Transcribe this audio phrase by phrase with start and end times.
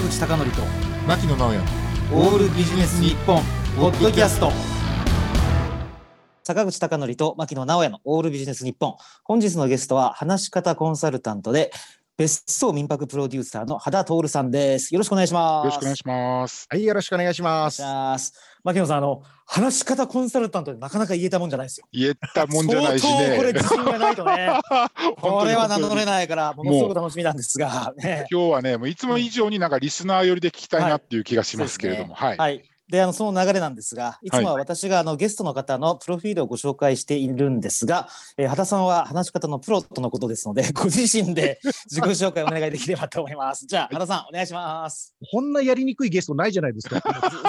[0.00, 0.62] 坂口孝則と
[1.06, 1.60] 牧野直哉。
[2.14, 3.42] オールビジネス日本
[3.76, 4.50] ポッドキャスト。
[6.42, 8.96] 坂口孝則と牧野直哉のオールビジネス日本。
[9.24, 11.70] 本日のゲストは話し方コンサルタントで
[12.20, 14.92] 別荘民泊プロデューサーの羽田徹さんです。
[14.92, 15.64] よろしくお願いします。
[15.64, 16.66] よろしくお願いします。
[16.68, 17.82] はい、よろしくお願いします。
[18.62, 21.86] 牧野さんあの話し方コンサルタントでなかなか言えたもんじゃないですよ。
[21.94, 23.10] 言えたもんじゃないしね。
[23.10, 24.50] 相当これ自信がないとね。
[25.18, 32.12] これは名乗れいないからものすごく楽しみなんですが、ね、今日はねもういつも以上になんかリスナー寄りで聞きたいなっていう気がしますけれども。
[32.12, 32.62] はい、はい。
[32.90, 43.66] で、あの、その流れなんですが、いつもは私があのゲストの方のプロフィールをご紹介しているんですが、えー、羽田さんは話し方のプロとのことですので、 ご自身で自己紹介をお願いできればと思います。
[43.66, 45.14] じゃあ、羽田さん、お願いします。
[45.30, 47.00] こんなやりにくいゲストないじゃないですか。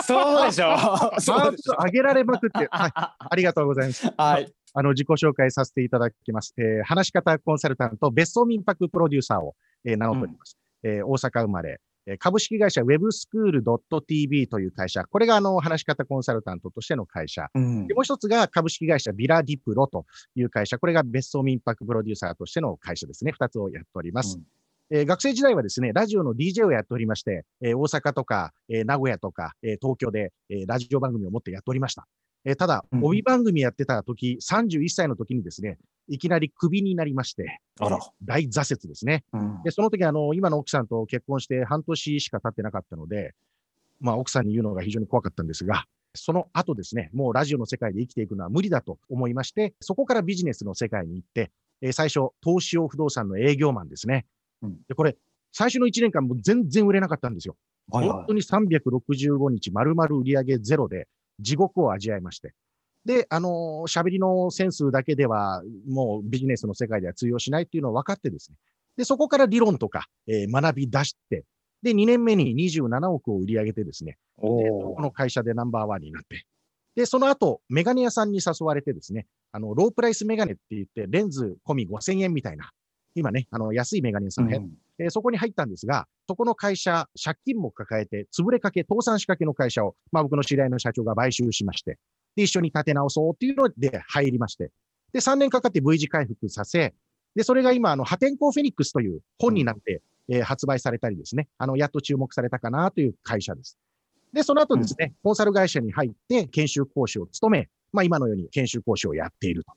[0.04, 0.70] そうでしょう。
[0.76, 4.14] ハードル上げられまくって、 はい、ありがとうございます。
[4.16, 4.54] はい。
[4.74, 6.54] あの、自己紹介させていただきます。
[6.58, 9.56] えー話し方コンサルタント、別荘民泊プロデューサーを、
[9.86, 10.58] えー名乗っております。
[10.84, 15.06] えー大阪生まれ、えー株式会社 webschool.tv という会社。
[15.06, 17.48] これがあの、話し方コンサルタントとしての会社。
[17.54, 20.78] うんでもう一つが株式会社ビラディプロという会社。
[20.80, 23.32] これが別荘民泊プロデューサーとしての会社ですね。
[23.32, 24.40] 二つをやっております。
[24.94, 32.08] えー学生時代はですね、ラジオの DJ をやっておりまして、えー大阪とか、えー名古屋とか、えー東京で、えーラジオ番組を持ってやっておりました。
[32.44, 38.00] えーただ、うん帯番組やってた時、31歳の時にですね、いきなりクビになりまして、あら。
[38.24, 39.24] 大挫折ですね。
[39.34, 43.34] うんで、その時、あの、今の奥さんと結婚して半年しか経ってなかったので、
[44.00, 54.26] まあ、奥さんに言うのが非常に怖かったんですが、その後ですね、もうラジオの世界で生きていくのは無理だと思いまして、そこからビジネスの世界に行って、えー最初、投資用不動産の営業マンですね。
[54.64, 55.16] うんで、これ、
[55.54, 57.56] 最初の1年間も全然売れなかったんですよ。
[57.92, 61.08] はいはい本当に365日丸々売り上げゼロで
[61.42, 62.54] 地獄を味わいまして。
[63.06, 63.52] で、あのー
[63.92, 68.58] 喋りのセンスだけでは、もうビジネスの世界では通用しないっていうのを分かってですね。
[68.98, 71.46] で、そこから理論とか、えー学び出して、
[71.82, 76.46] で、2年目に27億を売り上げてですね、この会社でナンバーワンになって。
[76.96, 82.70] で、その後、メガネ屋さんに誘われてですね、あの、ロープライスメガネって言って、レンズ込み5000円みたいな、
[83.16, 84.72] 今ね、あの、安いメガネ屋さんね、うん
[85.02, 91.98] えーそこに入ったんですが、そこの会社、借金も抱えて、潰れかけ、倒産しかけの会社を、まあ僕の知り合いの社長が買収しまして、
[92.36, 94.72] で、一緒に立て直そうっていうので入りまして、
[95.12, 96.94] で、3年かかって V 字回復させ、
[97.36, 103.78] で、それが今、あの、破天荒フェニックスという本になって、えー発売されたりですね、あの、やっと注目されたかなという会社です。
[104.32, 109.74] で、その後ですね、コンサル会社に入って研修講師を務め、まあ今のように研修講師をやっていると。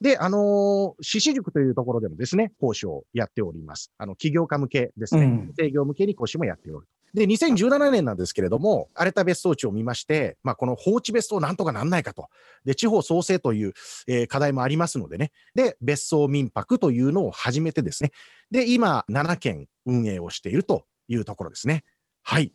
[0.00, 3.92] で、あのー、獅子塾というところでもですね、講師をやっております。
[3.98, 5.24] あの、起業家向けですね。
[5.24, 6.86] うん営業向けに講師もやっておる。
[7.14, 12.28] で、2017年なんですけれども、荒れた別荘地を見まして、まあ、この放置別荘なんとかなんないかと。
[12.64, 13.72] で、地方創生という、
[14.06, 15.32] えー課題もありますのでね。
[15.54, 18.12] で、別荘民泊というのを始めてですね。
[18.50, 21.82] で、今、7件運営をしているというところですね。
[22.22, 22.52] はい。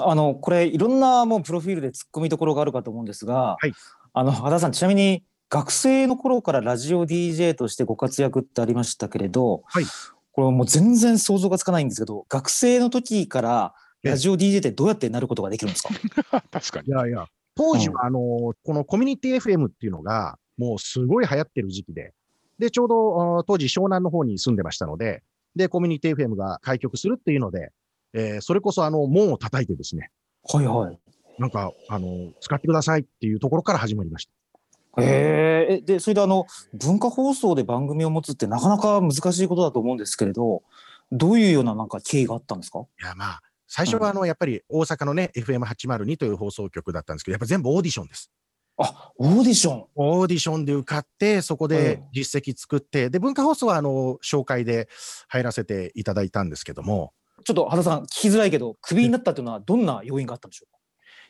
[0.00, 3.72] あのこれいろんなもうプロフィールで突っ込みどころがあるかと思うんですが、はい
[4.14, 9.84] あの羽田さんちなみに学生の頃からラジオ DJ としてご活躍ってありましたけれど、はい。
[10.32, 15.90] これもう全然想像がつかないんですけど学生の時からラジオ DJ ってどうやってなることができるんですか？
[16.52, 16.88] 確かに。
[16.88, 17.26] いやいや、
[17.56, 22.12] 当時は、あのーこのコミュニティ FM っていうのが、もうすごい流行ってる時期で、
[22.58, 25.22] で、ちょうど、当時湘南の方に住んでましたので、
[25.56, 27.72] で、コミュニティ FM が開局するっていうので、
[28.12, 30.10] えーそれこそあの、門を叩いてですね、
[30.44, 30.98] はいはい。
[31.38, 34.32] なんか、あのー使ってくださいっていうところから始まりました。
[35.02, 35.74] へー。
[35.78, 40.62] えでそれであの文化放送で番組を持つってなかなか難しいことだと思うんですけれど
[41.12, 42.80] どういうようななんか経緯があったんですか？
[42.80, 48.30] いや、まあ、最初はあの、やっぱり大阪のね、FM802 という放送局だったんですけど、やっぱ全部オーディションです。
[48.78, 49.84] あオーディション。
[49.94, 54.88] オーディションで受かって、そこで実績作って、で、文化放送はあの、紹介で
[55.28, 57.12] 入らせていただいたんですけども、
[57.44, 60.78] ちょっと羽田さん聞きづらいけどクビになったっていうのはどんな要因があったんでしょうか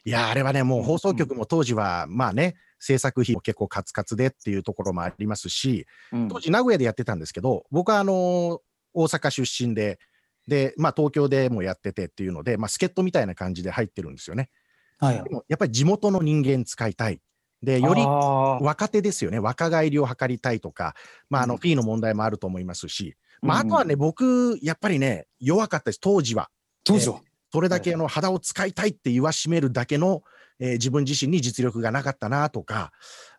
[0.04, 8.60] いや、あれはね、もう放送局も当時は、まあね、制作費も結構カツカツでっていうところもありますし、うん当時名古屋でやってたんですけど、僕はあの、
[8.94, 9.98] 大阪出身で、
[10.46, 14.50] で、まあ東京でもやっててっていうので、まあ助っ人みたいな感じで入ってるんですよね。
[14.98, 17.20] はいでもやっぱり地元の人間使いたい。
[17.62, 19.38] で、より若手ですよね。
[19.38, 20.94] 若返りを図りたいとか、
[21.28, 26.50] まああの、うんフィーの問題もあると思いますし、まああうんとはね、僕、やっぱりね、弱かったです、当時は。
[26.84, 27.20] 当時は、
[27.52, 30.22] それだけあの肌を使いたいって言わしめるだけの、
[30.60, 32.92] えー自分自身に実力がなかったなとか、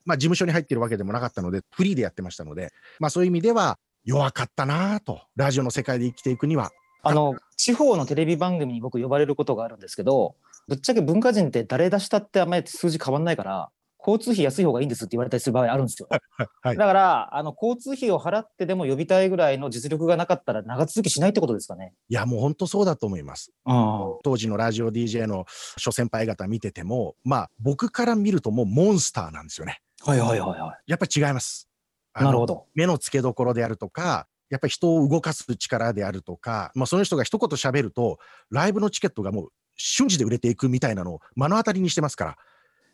[0.05, 6.71] まあ事務所に入ってるわけでもなかったので、フリーでやってましたので、まあそういう意味では弱かったなと、ラジオの世界で生きていくには。
[7.01, 10.35] あの地方のテレビ番組に僕呼ばれることがあるんですけど
[10.67, 13.69] ぶっちゃけ文化人って誰出したってあんまり数字変わんないから
[13.99, 16.07] 交通費安い方がいいんですって言われたりする場合あるんですよ。
[16.09, 21.93] はいだから、あの、交通費を払ってでも呼びたいぐらいの実力がなかったら長続きしないってことですかね。
[22.07, 23.51] いや、もう本当そうだと思います。
[23.65, 25.45] あ当時のラジオ DJ の
[25.77, 29.81] 諸先輩方見てても、まあ、僕から見るともうモンスターなんですよね。
[30.01, 31.67] はいはいはいはやっぱり違います。
[32.13, 32.65] なるほど。
[32.73, 38.17] 目の付けどころであるとか、やっぱり人を動かす力であるとか、まあ、その人が一言喋ると、
[38.49, 42.37] ライブのチケットがもう瞬時で売れていくみたいなのを目の当たりにしてますから、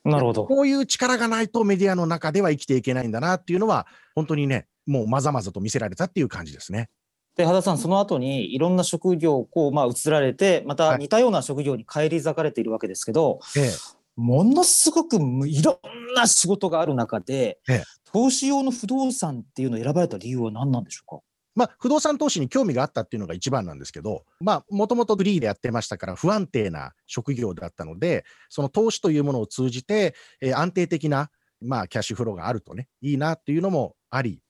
[0.05, 0.45] なるほど。
[0.45, 6.89] こういう力がないとメディアの中では生きていけないんだなっていうのは、本当にね、もうまざまざと見せられたっていう感じですね。
[7.35, 13.71] で、羽田さん、その後にいろんな職業をこう、まあ、移られて、またはい似たような職業に返り咲かれているわけですけど、ええ
[14.15, 17.83] ものすごくむいろんな仕事がある中で、ええ
[18.15, 21.21] 投資用の不動産っていうのを選ばれた理由は何なんでしょ
[21.55, 31.29] まあ、不動産投資に興味があったっていうのが一番なんですけど、まあ、もともとフリーでやってましたから、不安定な職業だったので、その投資というものを通じて、えー安定的な、
[31.61, 34.41] まあ、キャッシュフローがあるとね、いいなっていうのもあり、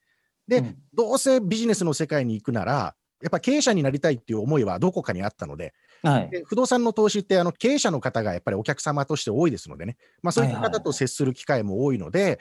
[0.47, 5.73] で、うんどうせビジネスの世界に行くなら、やっぱ経営者になりたいっていう思いはどこかにあったので。
[6.03, 6.29] はい。
[6.29, 12.39] で不動産の投資ってあの経営者の方がやっぱりお客様として多いですのでね、まあ、そういったはいはいはい方と接する機会も多いので、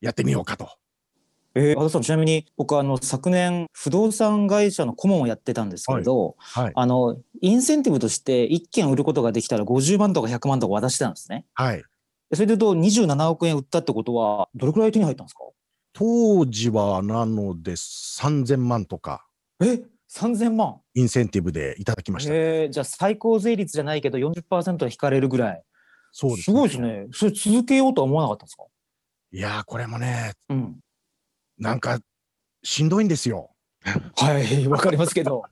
[0.00, 0.68] やってみようかと。
[1.56, 6.72] えー、羽田さん、ちなみに僕、あの、昨年、不動産会社の顧問をやってたんですけれど、はい。
[6.74, 11.46] あの、インセンティブとして1軒売ることができたら50万とか100万とか渡してたんですね。
[11.54, 11.76] はい。
[12.30, 15.40] でそれで言うと27億円売ったってことは、どれくらい手に入ったんですか？
[15.92, 19.24] 当時はなので3000万とか
[19.62, 19.80] え
[20.12, 20.80] ?3000 万？
[20.94, 22.34] インセンティブでいただきました。
[22.34, 25.62] えー、じゃあ最高税率じゃないけど40%引かれるぐらい。
[26.10, 26.80] そうです、すごいです。
[26.80, 27.06] ね。
[27.12, 28.64] それ続けようとは思わなかったんですか？
[29.32, 30.80] いやー、これもね、うん。
[31.64, 31.98] なんか
[32.62, 33.50] しんどいんですよ。
[34.16, 35.42] はい、わかりますけど。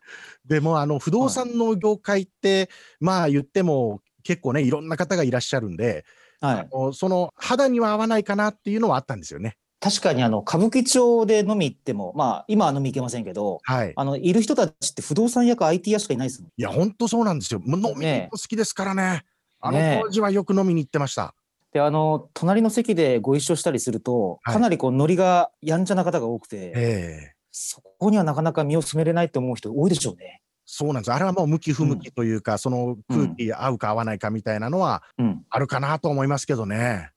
[0.46, 2.70] でも、あの不動産の業界って、
[3.00, 6.06] まあ言っても結構ね、いろんな方がいらっしゃるんで、
[6.40, 6.60] はい。
[6.60, 9.58] あのその肌には合わないかなっていうのはあったんですよね。
[9.80, 13.92] 確かにあの、歌舞伎町で飲み行っても、まあ今は飲み行けませんけど、はい。
[13.94, 16.50] あの、いる人たちって不動産屋か IT 屋しかいないですもん。
[16.56, 17.60] いや、本当そうなんですよ。
[17.66, 19.24] 飲み好きですからね。
[19.60, 21.34] あの当時はよく飲みに行ってました。
[21.72, 30.42] で、あの、隣の席でご一緒したりすると、はいかなりこう、ノリがやんちゃな方が多くて、ええそこにはなかなか身を染めれないと思う人多いでしょうね。
[30.64, 31.12] そうなんです。
[31.12, 35.42] あれはもう向き不向きというか、その空気合うか合わないかみたいなのはうん。
[35.50, 37.10] あるかなと思いますけどね。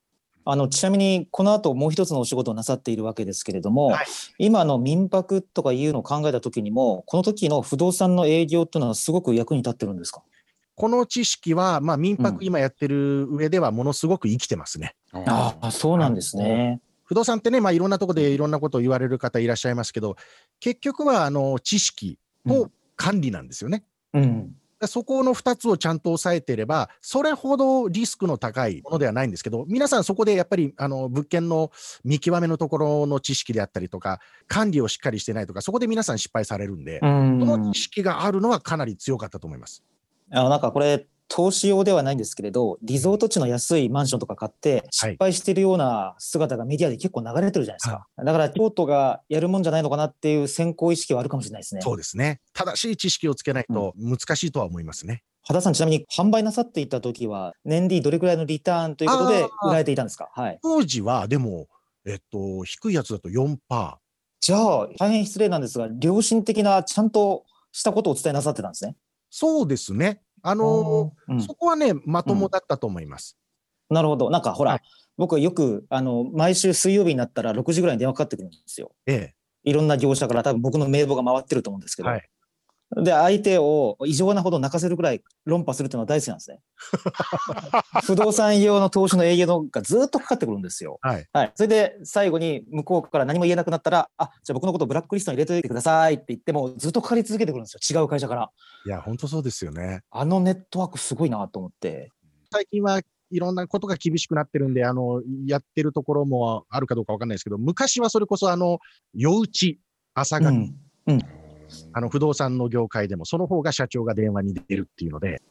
[0.44, 4.06] あのちなみにこの後もう一つのお仕事をなさっているわけですけれども、はい
[4.40, 10.24] 今の民泊とかいうのを考えた時にもこの時の不動産の営業っていうのはすごく役に立ってるんですか？
[10.76, 14.96] この知識は、まあ、民うん泊今やってる上ではものすごく生きてますね。
[15.14, 16.82] ああそうなんですね。
[17.04, 20.16] 不動産ってね、まあ、いろんなところでいろんなことを言われる方いらっしゃいますけど、
[20.62, 23.84] 結局はあの知識と管理なんですよね。
[24.14, 31.72] うん、でそこの2つをちゃんと抑えていれば、それほどリスクの高いものではないんですけど、皆さんそこでやっぱりあの物件の
[32.04, 39.84] 見極めのところの知識であったりとか、管理をしっかりしてないとか、そこで皆さん失敗されるんで、うんその知識があるのはかなり強かったと思います。
[40.32, 51.82] あのなんかこれ投資用ではないんですけれどリゾート地の安いマンションとか買って失敗しているような姿がメディアで結構流れてるじゃないですか、だから京都がやるもんじゃないのかなっていう先行意識はあるかもしれないですね。
[51.82, 52.42] そうですね。
[52.54, 55.24] 正しい知識をつけないと難しいとは思いますね。
[55.44, 60.30] 羽田さんちなみに販売なさっていた時は年利どれくらいのリターンということで売られていたんですか？
[60.34, 60.60] はい。
[60.62, 61.68] 当時はでも、
[62.06, 63.58] えっと、低いやつだと4%。
[64.42, 68.98] じゃあ大変失礼なんですが良心的なちゃんとしたことをお伝えなさってたんですね。
[69.32, 70.22] そうですね。
[70.44, 71.42] あのうん。
[71.42, 73.38] そこはね、まともだったと思います。
[73.90, 74.30] なるほど。
[74.30, 74.82] なんかほら、はい。
[75.18, 78.92] 僕よくあの毎週水曜日になったら6時ぐらいに電話かかってくるんですよ。
[79.08, 79.34] え。
[79.64, 82.30] いろんな業者から多分僕の名簿が回ってると思うんですけど、はい
[82.98, 86.60] で相手を異常なほど泣かせるくらい論破するっていうのは大好きなんですね。
[88.04, 91.00] 不動産用の投資の営業のがずっとかかってくるんですよ。
[91.06, 91.08] え。
[91.08, 91.28] はい。
[91.32, 98.52] はい、それで最後に向こうから何も言えなくなったら、あじゃあ僕のことブラックリストに入れておいてくださいって言っても、ずっとかかり続けてくるんですよ、違う会社から。
[98.86, 100.02] いや、本当そうですよね。
[100.12, 102.12] あのネットワークすごいなと思って。
[102.52, 108.80] 最近はいろんなことが厳しくなってるんで、あの、やってるところもあるかどうかわかんないですけど、昔はそれこそあの、
[109.14, 109.80] 夜打ち、
[110.14, 110.76] 朝が、うん
[111.94, 115.42] あの、不動産の業界でも、その方が社長が電話に出るっていうので、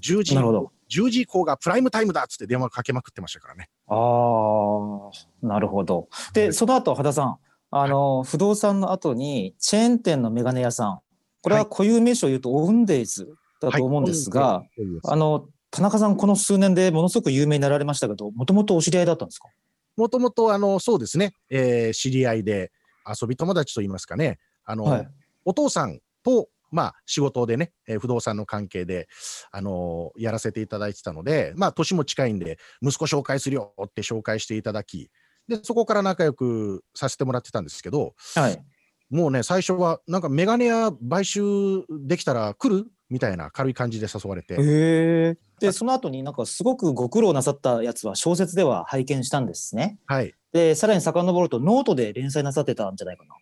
[0.00, 0.72] 10時、なるほど。
[0.90, 3.68] 10時以降がプライムタイムだっつって電話かけまくってましたからね。
[3.88, 6.08] ああ、なるほど。
[6.34, 7.36] で、その後、羽田さん、
[7.70, 11.00] あの、不動産の後に、チェーン店のメガネ屋さん、
[11.42, 13.28] これは固有名詞を言うと、オウンデイズ
[13.60, 14.68] だと思うんですが、はい、
[15.04, 19.48] あの、田中さん、この数年でものすごく有名になられましたけど、もともとお知り合いだったんですか？
[19.96, 22.72] もともと、あの、そうですね、えー知り合いで、
[23.20, 25.08] 遊び友達といいますかね、あの、はい。
[25.44, 29.08] お父さんとまあ、仕事でね、えー不動産の関係で、
[29.50, 35.10] あのーやらせていただいてたので、まあ、年も近いんで、息子紹介するよって紹介していただき、
[35.48, 38.64] で、そこから仲良くさせてもらってたんですけど、はい。
[39.08, 41.42] もうね、最初は、なんかメガネ屋買収
[41.88, 42.86] できたら来る？
[43.08, 45.36] みたいな軽い感じで誘われて、へえ。
[45.58, 49.98] で、その後になんかすごくご苦労なさったやつは小説では拝見したんですね。
[50.06, 53.34] はい、で、さらに遡るとノートで連載なさってたんじゃないかな。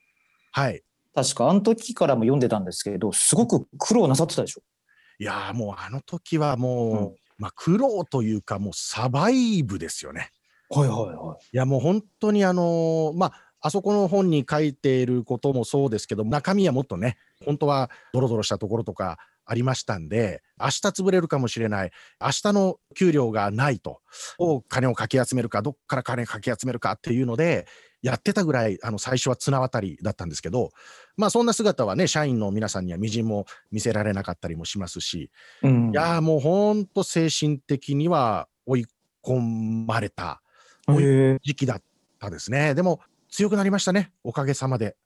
[0.53, 0.83] はい。
[1.23, 4.63] 確かあの時からも読んでたんですけど、すごく苦労なさってたでしょ？
[5.19, 10.31] いやーもうあの時はもう、うんまあ苦労というかもうサバイブですよね。
[10.71, 24.01] はいはいはいやもう本当にあのーまああそこの本に書いていることもそうですけど中身はもっとね本当はドロドロしたところとかありましたんで明日潰れるかもしれない明日の給料がないと
[24.39, 27.67] どう金をかき集めるかどっから金かき集めるかっていうので
[28.03, 30.71] やってたぐらいあの最初は綱渡りだったんですけど
[31.17, 35.31] まあそんな姿はね社員の皆さんにはみじんも見せられなかったりもしますし
[35.63, 38.87] うんいやーもう本当精神的には追い
[39.25, 40.41] 込まれた
[40.87, 41.83] 時期だっ
[42.19, 42.75] たですね。
[42.75, 43.01] でも
[43.31, 44.97] 強くなりましたね、おかげさまで。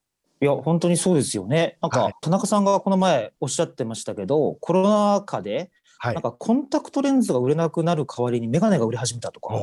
[0.40, 1.78] いや、本当にそうですよね。
[1.80, 5.70] なんかはい、田中さんがこの前おっしゃってましたけど、コロナ禍で、
[6.04, 6.22] はいなん。
[6.22, 9.56] かコンタクトレンズが売れなくなる代わりにメガネが売れ始めたとか、あ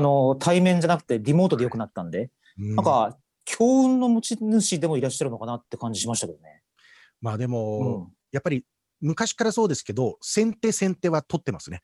[0.00, 6.62] の、対面じゃなくてリモートで良くなったんで、うんなんか、強運の持ち主でもいらっしゃるのかなって感じしましたけどね。
[7.22, 8.12] まあでも、うん。
[8.30, 8.66] やっぱり
[9.00, 11.82] 昔からそうですけど、先手先手は取ってますね。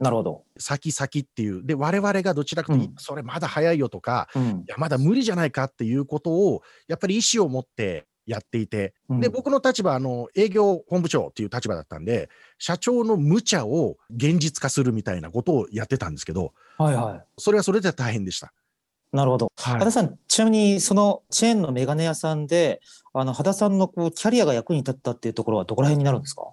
[0.00, 0.44] なるほど。
[0.58, 1.64] 先先っていう。
[1.64, 4.64] で、我々がどちらかというと、うんそれまだ早いよとか、うんい。
[4.66, 17.24] や、まだ無理じゃないかっていうことを、やっぱり意思を持ってやっていて、うんで、僕の立場、あの、営業本部長っていう立場だったんで、社長の無茶を現実化するみたいなことをやってたんですけど、はいはい。
[17.38, 18.52] それはそれで大変でした。
[19.12, 19.50] なるほど。
[19.56, 22.80] はい羽田さん、ちなみにそのチェーンのメガネ屋さんで、
[23.14, 26.48] あの、羽田さんのこうキャリアが役に立ったっていうところはどこら辺になるんですか？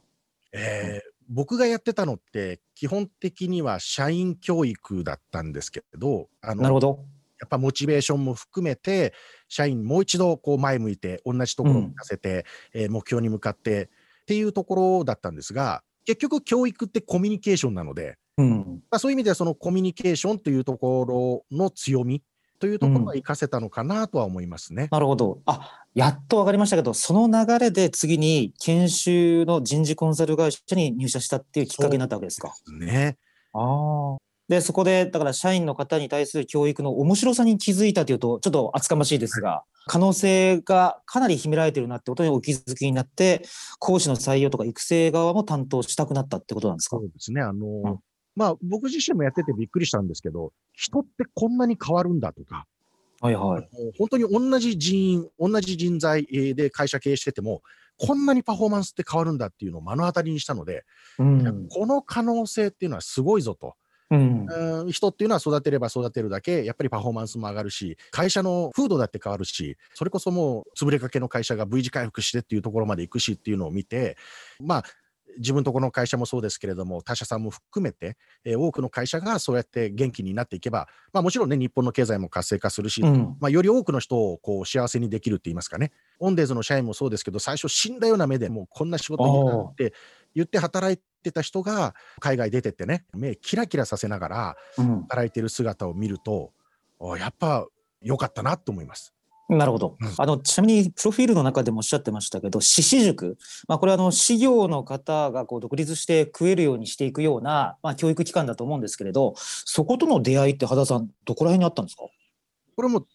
[0.53, 7.00] えー僕がやってたのって基本的には社員教育だったんですけどあのなるほど。
[7.46, 9.14] やっぱモチベーションも含めて
[9.48, 18.82] 社員もう一度こう前向いて同じところを向かせて、えー目標に向かってっていうところだったんですが結局教育ってコミュニケーションなので、うん。
[18.90, 22.22] まあ、そういう意味ではそのコミュニケーションというところの強み
[22.60, 24.88] というところは活かせたのかなとは思いますね。
[24.92, 25.40] なるほど。
[25.46, 32.54] あ、やっと分かりましたけど、その流れで次に研修の人事コンサル会社に入社したっていうきっかけになったわけですか？
[32.80, 33.18] ね
[33.54, 34.04] ああ。
[34.48, 43.44] で、そこで、だから社員の方に対する教育の面白さに気づいたというと、ちょっと厚かましいですが、可能性がかなり秘められてるなってことにお気づきになって、
[43.80, 46.98] 講師の採用とか育成側も担当したくなったってことなんですか？
[46.98, 47.42] そうですね。
[47.42, 48.00] あの、ん
[48.36, 52.66] まあ僕自身もやっててびっくりしたんですけど、人ってこんなに変わるんだとか、
[53.22, 53.70] はいはい。
[53.98, 57.62] 本当に同じ人員、同じ人材えーで会社経営してても、
[57.98, 60.84] こんなにパフォーマンスって変わるんだっていうのを目の当たりにしたので、
[61.18, 61.68] うん。
[61.70, 63.75] この可能性っていうのはすごいぞと。
[64.12, 64.45] うん。
[64.47, 74.17] うん人っていうのは育てれば育てるだけ、やっぱりパフォーマンスも上がるし、会社の風土だって変わるし、それこそもう潰れかけの会社が V 字回復してっていうところまで行くしっていうのを見て、
[74.59, 74.83] まあ、
[75.38, 83.38] 自分とこの会社もそうですけれども、他社さんも含めて、えー多くの会社がそうやって元気になっていけば、まあもちろんね、日本の経済も活性化するし、うん。
[83.39, 85.91] まあ、より多くの人をこう幸せにできるって言いますかね。
[86.19, 89.93] オンデーズの社員もそうですけど、最初死んだような目でもうこんな仕事いいなって
[90.35, 95.01] 言って働いてた人が海外出てってね、目キラキラさせながらうん。
[95.10, 96.51] 働いてる姿を見ると、
[97.01, 97.67] あやっぱ
[98.01, 99.12] 良かったなと思います。
[99.48, 100.13] なるほどうん。
[100.17, 103.38] あの、ちなみに、プロフィールの中でもおっしゃってましたけど、獅子塾。
[103.67, 112.05] まあ、これは、あの、事業の方が、こう、独立して食えるようにしていくような、まあ、教育機関だと思うんですけれど、そことの出会いって、羽田さん、どこら辺にあったんですか？
[112.75, 113.05] これも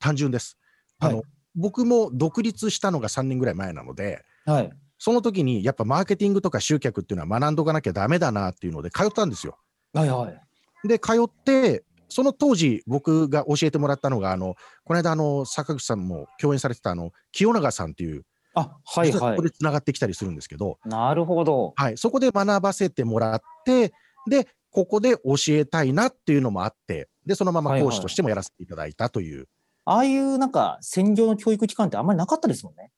[0.00, 0.58] 単純です。
[0.98, 1.24] あのはい
[1.58, 4.70] 僕も独立したのが3年ぐらい前なので、はい。
[4.98, 9.58] その時にやっぱマーケティングとか集客っていうのは学んどかなきゃダメだなっていうので通ったんですよ。
[9.92, 10.88] はいはい。
[10.88, 18.24] で、通って、その当時僕が教えてもらったのが、あの、この間、あの、坂口さんも共演されてた、あの、清永さんっていう、
[18.54, 19.42] あ、はいはいここ。
[19.42, 21.74] で繋がってきたりするんですけど、なるほど。
[21.76, 23.92] はい、そこで学ばせてもらって、
[24.28, 29.48] で、ここで教えたいなっていうのもあって、で、そのまま講師としてもやらせていただいたという、
[29.84, 32.90] ああいう、なんか、専業の教育機関ってあんまりなかったですもんね。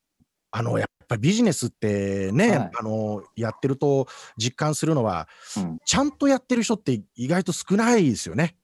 [0.50, 5.78] あの、やっぱりビジネスってね、はいあの、やってると実感するのは、うん。
[5.84, 8.56] ちゃんとやってる人って意外と少ないですよね。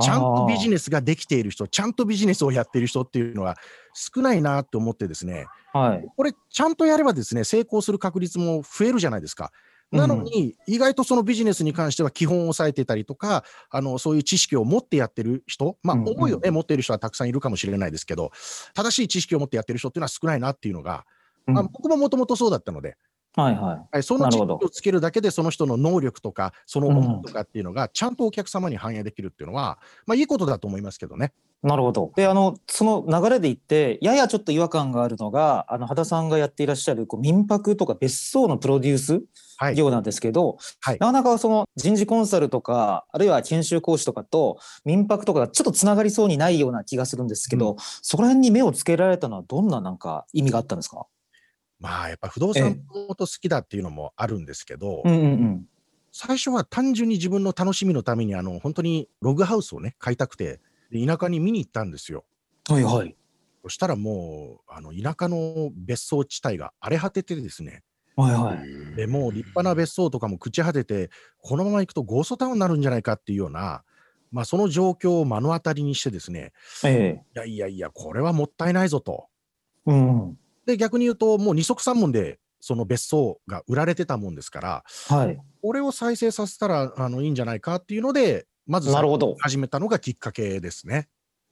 [0.00, 3.56] ちゃんとビジネスができている人、ちゃんとビジネスをやっている人っていうのは
[3.94, 6.06] 少ないなと思ってですね、はい。
[6.16, 9.52] これちゃんとやればですね、成功する確率も増えるじゃないですか。
[9.92, 18.32] なのに、意外とそのビジネスに関しては基本を抑えてたりとか、あの、そういう知識を持ってやってる人、まあ、うんうん思いをね、持っている人はたくさんいるかもしれないですけど、
[18.74, 21.15] 正しい知識を持ってやってる人っていうのは少ないなっていうのが、うん
[21.54, 22.96] あ僕ももともとそうだったので、
[23.34, 23.88] はいはい。
[23.92, 31.32] はい、そのなるほど知識をつけるだけで、その人の能力とか、その思いとかっていうのが、ちゃんとお客様に反映できるっていうのは、まあいいことだと思いますけどね。
[31.62, 32.12] なるほど。
[32.16, 39.22] で、あの、その流れで言って、ややちょっと違和感があるのが、あの、羽田さんがやっていらっしゃる、こう、民泊とか別荘のプロデュース
[39.58, 39.74] はい。
[39.74, 51.06] 業なんですけど、はいなかなかその人事コンサルとか、あるいは研修講師とかと民泊とかがちょっとつながりそうにないような気がするんですけど、そこら辺に目をつけられたのはどんななんか意味があったんですか？
[51.78, 55.68] まあやっぱ不動産もと好きだっていうのもあるんですけど、うんうんうん。
[56.12, 62.24] 最初は単純に自分の楽しみのために、あの、本当にログハウスをね、買いたくて、で田舎に見に行ったんですよ。
[62.68, 63.14] はいはい。
[63.62, 67.82] そしたらもう、あの、田舎の別荘地帯が荒れ果ててですね、
[68.16, 68.96] はいはい。
[68.96, 71.10] でもう立派な別荘とかも朽ち果てて、
[71.42, 73.84] このまま行くとゴーストタウンになるんじゃないかっていうような、
[74.32, 76.52] まあその状況を目の当たりにしてですね、
[76.84, 79.26] ええいやいやいや、これはもったいないぞと。
[79.84, 80.38] うんうん。
[80.66, 85.38] で、逆に言うと、もう二足三門でその別荘が売られてたもんですから、はい。
[85.62, 89.36] これを再生させたらあのいいんじゃないかっていうので、まずなるほど。
[89.38, 91.08] 始めたのがきっかけですね。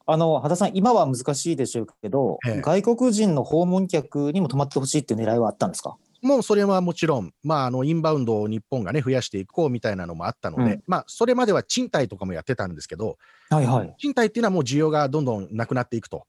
[0.06, 5.96] あの、羽田さん、今は難しいでしょうけど、ええ外国人の訪問客にも泊まってほしいっていう狙いはあったんですか？
[6.20, 13.18] もうそれはもちろん、まあ、あのインバウンドを日本がね、増やしていこうみたいなのもあったので、うんまあ、それまでは賃貸とかもやってたんですけど、
[13.50, 13.94] はいはい。
[13.98, 16.26] 賃貸っていうのはもう需要がどんどんなくなっていくと。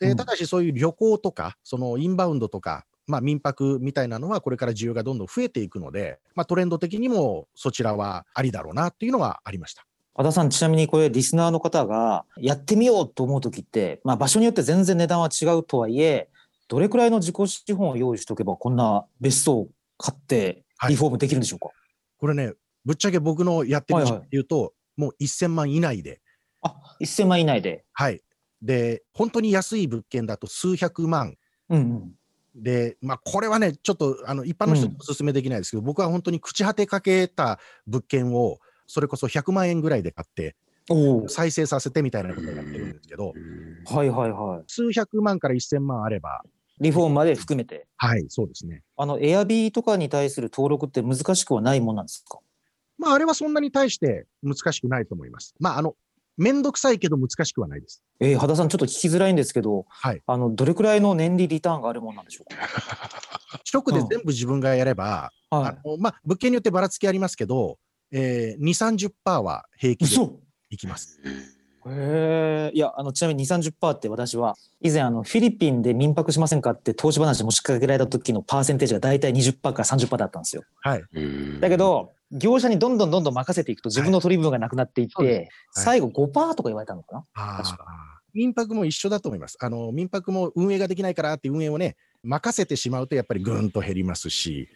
[0.00, 9.84] でうんただし、そういう旅行とか、そのインバウンドとか、まあ、民泊みたいなのは、これから需要がどんどん増えていくので、まあ、トレンド的にもそちらはありだろうなっていうのはありました。
[10.14, 16.28] 和田さん、ちなみにこれ、リスナーの方がやってみようと思うときって、まあ、場所によって全然値段は違うとはいえ、
[16.68, 21.70] どれくらいの自己資本を用意しておけば、こんな別荘を買ってはいリフォームできるんでしょうか、
[22.18, 22.52] これね、
[22.84, 26.20] ぶっちゃけ僕のやってるはいはい時期で言うと、もう1000万以内で、
[26.62, 27.84] あ、1000万以内で。
[27.92, 28.22] はい。
[28.64, 31.36] で、本当に安い物件だと数百万
[31.68, 32.14] うんうん。
[32.56, 40.56] で、まあ、これはね、ちょっとあの一般の人にお勧めできないですけど、僕は本当に朽ち果てかけた物件を、それこそ100万円ぐらいで買って。
[41.28, 43.32] 再生させてみたいなことをやってるんですけど、
[43.86, 44.64] はいはいはい。
[44.66, 46.42] 数百万から1000万あれば、
[46.78, 47.86] リフォームまで含めて。
[47.96, 48.82] はい、そうですね。
[48.98, 52.38] あの、エアビーとかに対する登録って難しくはないもんなんですか？
[52.98, 55.54] まあ、あれはそんなに対して難しくないと思います。
[55.58, 55.96] まあ、あの、
[56.36, 58.02] めんどくさいけど難しくはないです。
[58.20, 60.22] えー、羽田さん、ちょっと聞きづらいんですけど、はい。
[60.26, 62.54] あの、どれくらいの年利リターンがあるもんなんでしょう
[63.72, 67.78] 直 で全部自分がやれば、かはあのまあ、物件によってばらつきありますけど、
[68.10, 69.96] えー、2、30%は平い。
[69.96, 71.20] 気で嘘いきます。
[71.86, 72.70] へえ。
[72.74, 80.62] いや、あの、ちなみに2、30%って私は、以前、あの、フィリピンで民泊しませんかって投資話で持ちかけられた時のパーセンテージが大体20%から30%だったんですよ。
[80.80, 81.02] はい。
[81.60, 87.24] だけど、業者にどんどんどんどん任せていくと自分の取り分がなくなっていって、そうで最後5%とか言われたのかな、
[88.34, 89.56] 民泊も一緒だと思います。
[89.60, 94.68] あの、民泊も運営ができないからって運営をね、任せてしまうとやっぱりぐーんと減りますし、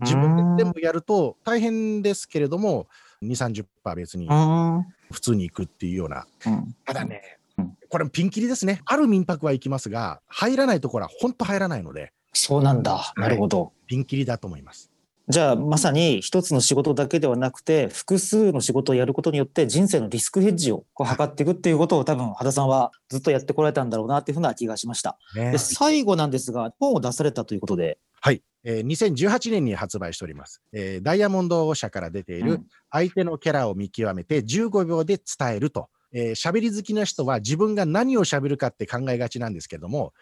[0.00, 2.86] 自分で全部やると大変ですけれども、
[3.22, 4.86] 2、30%別にうん。
[5.10, 6.26] 普通に行くっていうような。
[6.46, 6.74] うん。
[6.86, 8.80] ただねうん、これピンキリですね。
[8.86, 13.12] ある民泊は行きますが、入らないところは本当入らないので、そうなんだ。
[13.16, 13.72] なるほど。
[13.86, 14.89] ピンキリだと思います。
[15.30, 25.18] じゃあまさに一つの仕事だけではなくて複数の仕事をやることによって人生のリスクヘッジをこう測っていくっていうことを多分羽田さんはずっとやってこられたんだろうなっていうふうな気がしました。
[25.36, 28.42] ねで最後なんですが本を出されたということで、はい。
[28.64, 30.60] えー2018年に発売しております。
[30.72, 35.88] えーダイヤモンド社から出ている、うん相手のキャラを見極めて15秒で伝えると。
[36.12, 40.12] えー喋り好きな人は自分が何を喋るかって考えがちなんですけども、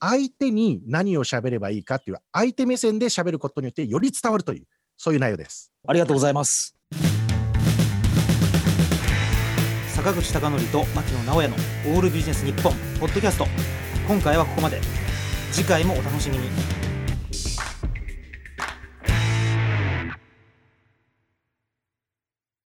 [0.00, 4.64] 相手に何を喋ればいいかっていう相手目線で喋ることによってより伝わるという、
[4.96, 5.72] そういう内容です。
[5.86, 6.76] ありがとうございます。
[9.88, 13.46] 坂口孝則と牧野直哉のオールビジネス日本ポッドキャスト
[14.06, 14.80] 今回はここまで
[15.50, 16.48] 次回もお楽しみに